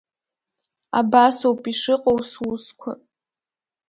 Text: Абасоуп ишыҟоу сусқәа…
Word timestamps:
Абасоуп 0.99 1.61
ишыҟоу 1.71 2.17
сусқәа… 2.31 2.91